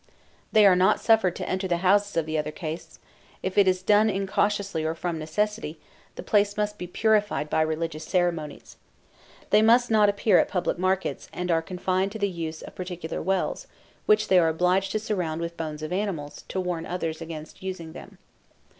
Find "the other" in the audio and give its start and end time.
2.25-2.49